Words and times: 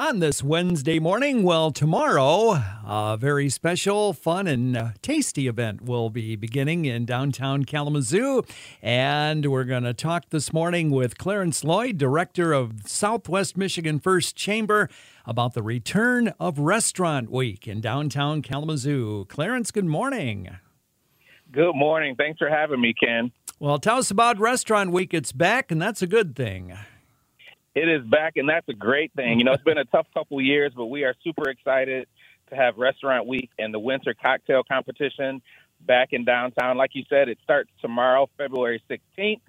on 0.00 0.18
this 0.18 0.42
Wednesday 0.42 0.98
morning. 0.98 1.42
Well, 1.42 1.70
tomorrow, 1.70 2.52
a 2.86 3.18
very 3.20 3.50
special, 3.50 4.14
fun, 4.14 4.46
and 4.46 4.74
uh, 4.74 4.88
tasty 5.02 5.46
event 5.46 5.82
will 5.82 6.08
be 6.08 6.36
beginning 6.36 6.86
in 6.86 7.04
downtown 7.04 7.64
Kalamazoo. 7.64 8.42
And 8.80 9.44
we're 9.44 9.64
going 9.64 9.82
to 9.82 9.92
talk 9.92 10.30
this 10.30 10.54
morning 10.54 10.90
with 10.90 11.18
Clarence 11.18 11.64
Lloyd, 11.64 11.98
director 11.98 12.54
of 12.54 12.86
Southwest 12.86 13.58
Michigan 13.58 14.00
First 14.00 14.36
Chamber, 14.36 14.88
about 15.26 15.52
the 15.52 15.62
return 15.62 16.28
of 16.40 16.58
Restaurant 16.58 17.30
Week 17.30 17.68
in 17.68 17.82
downtown 17.82 18.40
Kalamazoo. 18.40 19.26
Clarence, 19.26 19.70
good 19.70 19.84
morning. 19.84 20.48
Good 21.52 21.74
morning. 21.74 22.14
Thanks 22.16 22.38
for 22.38 22.48
having 22.48 22.80
me, 22.80 22.94
Ken. 22.94 23.32
Well, 23.58 23.78
tell 23.78 23.98
us 23.98 24.10
about 24.10 24.38
Restaurant 24.38 24.92
Week. 24.92 25.12
It's 25.12 25.32
back, 25.32 25.70
and 25.70 25.80
that's 25.80 26.00
a 26.00 26.06
good 26.06 26.34
thing. 26.34 26.72
It 27.74 27.88
is 27.88 28.04
back, 28.04 28.36
and 28.36 28.48
that's 28.48 28.68
a 28.68 28.74
great 28.74 29.12
thing. 29.14 29.38
You 29.38 29.44
know, 29.44 29.52
it's 29.52 29.62
been 29.62 29.78
a 29.78 29.84
tough 29.84 30.06
couple 30.12 30.40
years, 30.40 30.72
but 30.74 30.86
we 30.86 31.04
are 31.04 31.14
super 31.22 31.48
excited 31.48 32.08
to 32.48 32.56
have 32.56 32.76
Restaurant 32.78 33.26
Week 33.26 33.50
and 33.58 33.72
the 33.72 33.78
Winter 33.78 34.14
Cocktail 34.20 34.62
Competition 34.64 35.40
back 35.80 36.08
in 36.12 36.24
downtown. 36.24 36.76
Like 36.76 36.90
you 36.94 37.04
said, 37.08 37.28
it 37.28 37.38
starts 37.44 37.70
tomorrow, 37.80 38.28
February 38.36 38.82
16th, 38.90 39.40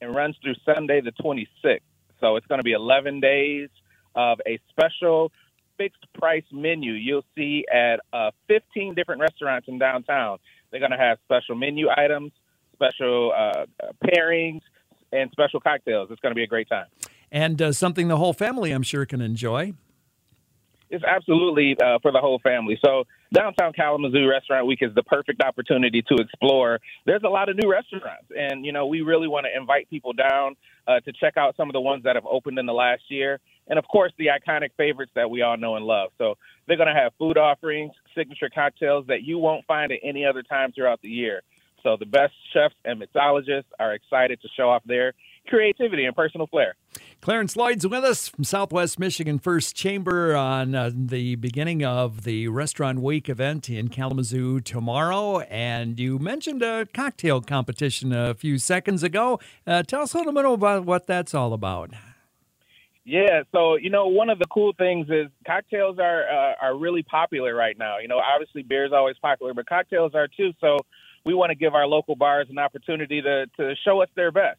and 0.00 0.14
runs 0.14 0.36
through 0.42 0.54
Sunday, 0.64 1.00
the 1.00 1.12
26th. 1.12 1.80
So 2.20 2.36
it's 2.36 2.46
going 2.46 2.58
to 2.58 2.64
be 2.64 2.72
11 2.72 3.20
days 3.20 3.68
of 4.14 4.40
a 4.46 4.58
special 4.70 5.30
fixed 5.78 6.06
price 6.14 6.44
menu 6.52 6.92
you'll 6.92 7.24
see 7.36 7.64
at 7.72 8.00
uh, 8.12 8.30
15 8.48 8.94
different 8.94 9.20
restaurants 9.20 9.68
in 9.68 9.78
downtown. 9.78 10.38
They're 10.70 10.80
going 10.80 10.92
to 10.92 10.98
have 10.98 11.18
special 11.24 11.54
menu 11.54 11.88
items 11.96 12.32
special 12.82 13.32
uh, 13.36 13.64
pairings, 14.04 14.60
and 15.12 15.30
special 15.30 15.60
cocktails. 15.60 16.08
It's 16.10 16.20
going 16.20 16.32
to 16.32 16.36
be 16.36 16.42
a 16.42 16.48
great 16.48 16.68
time. 16.68 16.86
And 17.32 17.62
uh, 17.62 17.72
something 17.72 18.08
the 18.08 18.18
whole 18.18 18.34
family, 18.34 18.72
I'm 18.72 18.82
sure, 18.82 19.06
can 19.06 19.22
enjoy. 19.22 19.72
It's 20.90 21.02
absolutely 21.02 21.74
uh, 21.82 21.98
for 22.02 22.12
the 22.12 22.20
whole 22.20 22.38
family. 22.40 22.78
So, 22.84 23.04
downtown 23.32 23.72
Kalamazoo 23.72 24.28
Restaurant 24.28 24.66
Week 24.66 24.80
is 24.82 24.94
the 24.94 25.02
perfect 25.02 25.42
opportunity 25.42 26.02
to 26.02 26.14
explore. 26.16 26.78
There's 27.06 27.22
a 27.24 27.30
lot 27.30 27.48
of 27.48 27.56
new 27.56 27.70
restaurants, 27.70 28.26
and 28.36 28.66
you 28.66 28.72
know 28.72 28.86
we 28.86 29.00
really 29.00 29.26
want 29.26 29.46
to 29.46 29.58
invite 29.58 29.88
people 29.88 30.12
down 30.12 30.54
uh, 30.86 31.00
to 31.00 31.12
check 31.14 31.38
out 31.38 31.56
some 31.56 31.70
of 31.70 31.72
the 31.72 31.80
ones 31.80 32.02
that 32.04 32.14
have 32.16 32.26
opened 32.26 32.58
in 32.58 32.66
the 32.66 32.74
last 32.74 33.04
year, 33.08 33.40
and 33.68 33.78
of 33.78 33.88
course 33.88 34.12
the 34.18 34.26
iconic 34.26 34.68
favorites 34.76 35.12
that 35.14 35.30
we 35.30 35.40
all 35.40 35.56
know 35.56 35.76
and 35.76 35.86
love. 35.86 36.10
So 36.18 36.34
they're 36.68 36.76
going 36.76 36.94
to 36.94 37.00
have 37.00 37.12
food 37.18 37.38
offerings, 37.38 37.92
signature 38.14 38.50
cocktails 38.54 39.06
that 39.06 39.22
you 39.22 39.38
won't 39.38 39.64
find 39.64 39.90
at 39.92 40.00
any 40.02 40.26
other 40.26 40.42
time 40.42 40.72
throughout 40.72 41.00
the 41.00 41.08
year. 41.08 41.40
So 41.82 41.96
the 41.98 42.06
best 42.06 42.34
chefs 42.52 42.74
and 42.84 43.02
mixologists 43.02 43.64
are 43.80 43.94
excited 43.94 44.42
to 44.42 44.48
show 44.54 44.68
off 44.68 44.82
their 44.84 45.14
creativity 45.48 46.04
and 46.04 46.14
personal 46.14 46.46
flair. 46.46 46.74
Clarence 47.22 47.54
Lloyd's 47.54 47.86
with 47.86 48.02
us 48.02 48.26
from 48.26 48.42
Southwest 48.42 48.98
Michigan 48.98 49.38
First 49.38 49.76
Chamber 49.76 50.34
on 50.34 50.74
uh, 50.74 50.90
the 50.92 51.36
beginning 51.36 51.84
of 51.84 52.24
the 52.24 52.48
Restaurant 52.48 52.98
Week 52.98 53.28
event 53.28 53.70
in 53.70 53.90
Kalamazoo 53.90 54.58
tomorrow. 54.60 55.38
And 55.42 56.00
you 56.00 56.18
mentioned 56.18 56.64
a 56.64 56.84
cocktail 56.92 57.40
competition 57.40 58.12
a 58.12 58.34
few 58.34 58.58
seconds 58.58 59.04
ago. 59.04 59.38
Uh, 59.64 59.84
tell 59.84 60.00
us 60.02 60.14
a 60.14 60.18
little 60.18 60.32
bit 60.32 60.44
about 60.44 60.84
what 60.84 61.06
that's 61.06 61.32
all 61.32 61.52
about. 61.52 61.92
Yeah, 63.04 63.44
so 63.52 63.76
you 63.76 63.90
know, 63.90 64.08
one 64.08 64.28
of 64.28 64.40
the 64.40 64.46
cool 64.46 64.72
things 64.76 65.06
is 65.08 65.28
cocktails 65.46 66.00
are 66.00 66.24
uh, 66.28 66.54
are 66.60 66.76
really 66.76 67.04
popular 67.04 67.54
right 67.54 67.78
now. 67.78 67.98
You 67.98 68.08
know, 68.08 68.18
obviously 68.18 68.64
beer 68.64 68.84
is 68.84 68.92
always 68.92 69.16
popular, 69.22 69.54
but 69.54 69.68
cocktails 69.68 70.16
are 70.16 70.26
too. 70.26 70.50
So 70.60 70.78
we 71.24 71.34
want 71.34 71.50
to 71.50 71.54
give 71.54 71.76
our 71.76 71.86
local 71.86 72.16
bars 72.16 72.48
an 72.50 72.58
opportunity 72.58 73.22
to, 73.22 73.46
to 73.58 73.74
show 73.84 74.02
us 74.02 74.08
their 74.16 74.32
best. 74.32 74.58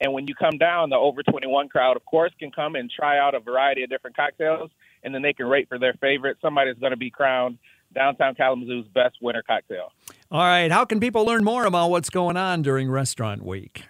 And 0.00 0.12
when 0.12 0.28
you 0.28 0.34
come 0.34 0.58
down, 0.58 0.90
the 0.90 0.96
over 0.96 1.22
21 1.22 1.68
crowd, 1.68 1.96
of 1.96 2.04
course, 2.04 2.32
can 2.38 2.50
come 2.50 2.76
and 2.76 2.90
try 2.90 3.18
out 3.18 3.34
a 3.34 3.40
variety 3.40 3.82
of 3.82 3.90
different 3.90 4.16
cocktails, 4.16 4.70
and 5.02 5.14
then 5.14 5.22
they 5.22 5.32
can 5.32 5.46
rate 5.46 5.68
for 5.68 5.78
their 5.78 5.94
favorite. 5.94 6.38
Somebody's 6.40 6.78
going 6.78 6.92
to 6.92 6.96
be 6.96 7.10
crowned 7.10 7.58
downtown 7.94 8.34
Kalamazoo's 8.34 8.86
best 8.88 9.16
winter 9.20 9.42
cocktail. 9.46 9.92
All 10.30 10.40
right. 10.40 10.70
How 10.70 10.84
can 10.84 11.00
people 11.00 11.24
learn 11.24 11.42
more 11.42 11.64
about 11.64 11.88
what's 11.88 12.10
going 12.10 12.36
on 12.36 12.62
during 12.62 12.90
Restaurant 12.90 13.44
Week? 13.44 13.84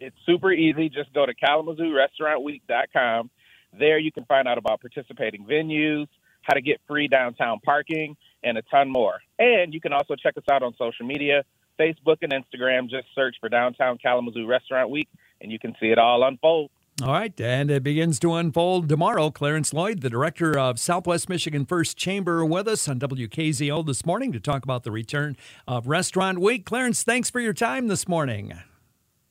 It's 0.00 0.16
super 0.24 0.52
easy. 0.52 0.88
Just 0.88 1.12
go 1.12 1.26
to 1.26 1.34
KalamazooRestaurantWeek.com. 1.34 3.30
There 3.78 3.98
you 3.98 4.12
can 4.12 4.24
find 4.24 4.46
out 4.48 4.56
about 4.56 4.80
participating 4.80 5.44
venues, 5.44 6.06
how 6.42 6.54
to 6.54 6.62
get 6.62 6.80
free 6.86 7.08
downtown 7.08 7.58
parking, 7.64 8.16
and 8.42 8.56
a 8.56 8.62
ton 8.62 8.88
more. 8.88 9.18
And 9.38 9.74
you 9.74 9.80
can 9.80 9.92
also 9.92 10.14
check 10.14 10.36
us 10.36 10.44
out 10.50 10.62
on 10.62 10.74
social 10.78 11.04
media 11.04 11.44
Facebook 11.78 12.18
and 12.22 12.32
Instagram. 12.32 12.88
Just 12.88 13.06
search 13.14 13.36
for 13.40 13.48
Downtown 13.48 13.98
Kalamazoo 13.98 14.46
Restaurant 14.46 14.90
Week, 14.90 15.08
and 15.40 15.52
you 15.52 15.58
can 15.58 15.74
see 15.80 15.86
it 15.86 15.98
all 15.98 16.22
unfold. 16.26 16.70
All 17.00 17.12
right, 17.12 17.40
and 17.40 17.70
it 17.70 17.84
begins 17.84 18.18
to 18.18 18.34
unfold 18.34 18.88
tomorrow. 18.88 19.30
Clarence 19.30 19.72
Lloyd, 19.72 20.00
the 20.00 20.10
director 20.10 20.58
of 20.58 20.80
Southwest 20.80 21.28
Michigan 21.28 21.64
First 21.64 21.96
Chamber, 21.96 22.44
with 22.44 22.66
us 22.66 22.88
on 22.88 22.98
WKZO 22.98 23.86
this 23.86 24.04
morning 24.04 24.32
to 24.32 24.40
talk 24.40 24.64
about 24.64 24.82
the 24.82 24.90
return 24.90 25.36
of 25.68 25.86
Restaurant 25.86 26.40
Week. 26.40 26.66
Clarence, 26.66 27.04
thanks 27.04 27.30
for 27.30 27.38
your 27.38 27.52
time 27.52 27.86
this 27.86 28.08
morning. 28.08 28.52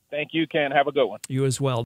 Thank 0.09 0.29
you, 0.31 0.47
Ken. 0.47 0.72
Have 0.72 0.88
a 0.88 0.94
good 0.94 1.08
one. 1.08 1.19
You 1.28 1.44
as 1.44 1.59
well. 1.59 1.84